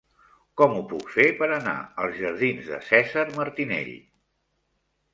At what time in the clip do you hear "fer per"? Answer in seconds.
1.17-1.51